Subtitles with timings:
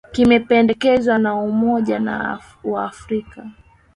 [0.11, 2.01] kimependekezwa na umoja
[2.63, 3.45] wa afrika